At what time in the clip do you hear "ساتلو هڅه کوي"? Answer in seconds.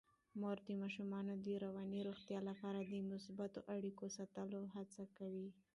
4.17-5.47